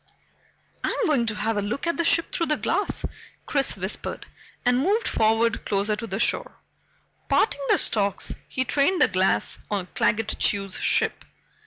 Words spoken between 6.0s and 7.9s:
the shore. Parting the